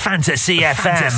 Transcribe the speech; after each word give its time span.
Fantasy 0.00 0.60
FM. 0.64 1.10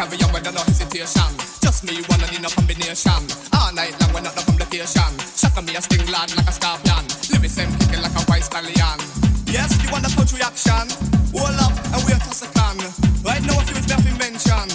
carry 0.00 0.16
on 0.24 0.32
with 0.32 0.48
no 0.48 0.62
hesitation. 0.64 1.30
Just 1.60 1.84
me 1.84 2.00
one 2.08 2.24
and 2.24 2.32
in 2.32 2.44
a 2.44 2.48
combination. 2.48 3.20
All 3.52 3.68
night 3.76 3.92
long 4.00 4.12
we're 4.16 4.24
not 4.24 4.32
the 4.32 4.40
complication. 4.48 5.12
Shocking 5.36 5.66
me 5.68 5.76
a 5.76 5.82
sting 5.82 6.08
lad 6.08 6.32
like 6.36 6.48
a 6.48 6.52
scorpion. 6.56 7.04
Lyrics 7.28 7.56
them 7.60 7.68
kicking 7.76 8.00
like 8.00 8.16
a 8.16 8.24
white 8.24 8.44
stallion. 8.44 8.98
Yes, 9.44 9.76
you 9.84 9.92
want 9.92 10.04
the 10.04 10.12
country 10.16 10.40
reaction. 10.40 10.88
Hold 11.36 11.60
up 11.60 11.76
and 11.92 12.00
we're 12.08 12.16
toss 12.16 12.40
a 12.40 12.48
can. 12.56 12.80
Right 13.28 13.44
now 13.44 13.60
I 13.60 13.64
feel 13.68 13.76
it's 13.76 13.88
nothing 13.92 14.16
mentioned. 14.16 14.72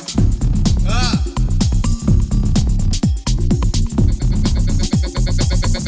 Uh. 0.85 1.17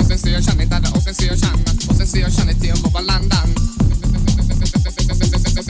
Sensation, 0.08 0.60
it's 0.62 0.69
the 0.69 0.89
ocean 0.97 1.13
sensation, 1.13 1.54
oh 1.54 1.93
sensation, 1.93 2.50
it's 2.50 2.60
the 2.60 2.71
over 2.73 3.06
London 3.06 3.66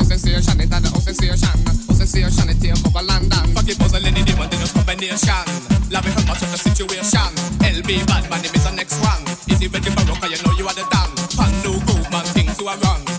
sensation, 0.08 0.62
it's 0.62 0.72
not 0.72 0.82
the 0.82 0.92
old 0.96 1.04
sensation. 1.04 1.56
Old 1.92 1.98
sensation, 2.00 2.50
it's 2.50 2.64
here 2.64 2.76
for 2.76 3.04
London. 3.04 3.44
Fuck 3.52 3.68
it, 3.68 3.78
puzzle, 3.78 4.06
any 4.06 4.24
demon, 4.24 4.50
they 4.50 4.58
just 4.58 4.74
combination. 4.74 5.44
Love 5.92 6.08
it, 6.08 6.16
help 6.16 6.32
us 6.32 6.42
with 6.42 6.52
the 6.56 6.60
situation. 6.60 7.30
LB, 7.60 8.08
bad 8.08 8.24
man, 8.30 8.40
it 8.44 8.56
is 8.56 8.64
the 8.64 8.72
next 8.72 8.98
one. 9.04 9.24
Is 9.52 9.60
it 9.62 9.72
ready 9.72 9.92
for 9.92 10.04
rock, 10.08 10.24
you 10.24 10.40
know 10.48 10.54
you 10.56 10.66
are 10.68 10.76
the 10.76 10.88
damn. 10.88 11.12
Pan, 11.36 11.52
no, 11.64 11.76
go, 11.84 11.96
man, 12.10 12.26
things 12.32 12.56
you 12.60 12.68
are 12.68 12.78
wrong. 12.80 13.17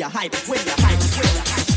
you're 0.00 0.08
hype, 0.08 0.34
when 0.48 0.58
you're 0.64 0.74
hype, 0.78 0.98
when 0.98 1.34
you're 1.34 1.44
hype. 1.44 1.69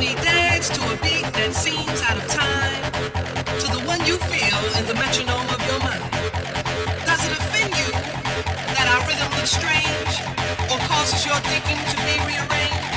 we 0.00 0.14
dance 0.24 0.72
to 0.72 0.80
a 0.80 0.96
beat 1.04 1.28
that 1.36 1.52
seems 1.52 2.00
out 2.08 2.16
of 2.16 2.24
time, 2.24 2.80
to 3.60 3.68
the 3.68 3.84
one 3.84 4.00
you 4.08 4.16
feel 4.32 4.56
in 4.80 4.84
the 4.88 4.96
metronome 4.96 5.44
of 5.52 5.60
your 5.68 5.76
mind. 5.84 6.08
Does 7.04 7.20
it 7.28 7.36
offend 7.36 7.68
you 7.68 7.92
that 8.80 8.86
our 8.96 9.04
rhythm 9.04 9.28
looks 9.36 9.52
strange 9.52 10.12
or 10.72 10.80
causes 10.88 11.20
your 11.28 11.36
thinking 11.52 11.76
to 11.76 11.96
be 12.08 12.16
rearranged? 12.24 12.96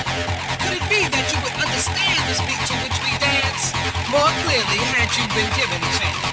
Could 0.63 0.79
it 0.79 0.85
be 0.87 1.03
that 1.03 1.27
you 1.27 1.43
would 1.43 1.51
understand 1.59 2.23
the 2.23 2.39
beat 2.47 2.63
to 2.71 2.75
which 2.79 2.97
we 3.03 3.11
dance 3.19 3.75
more 4.07 4.31
clearly 4.47 4.79
had 4.95 5.11
you 5.19 5.27
been 5.35 5.51
given 5.59 5.83
a 5.83 5.91
chance? 5.99 6.23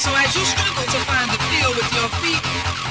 So 0.00 0.16
as 0.16 0.32
you 0.32 0.48
struggle 0.48 0.88
to 0.96 1.00
find 1.04 1.28
the 1.28 1.40
feel 1.52 1.76
with 1.76 1.90
your 1.92 2.08
feet, 2.24 2.40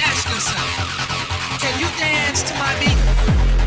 ask 0.05 0.29
yourself, 0.29 1.57
can 1.57 1.73
you 1.81 1.89
dance 1.97 2.45
to 2.45 2.53
my 2.53 2.69
beat? 2.77 3.58